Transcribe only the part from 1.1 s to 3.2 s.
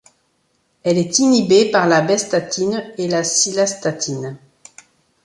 inhibée par la bestatine et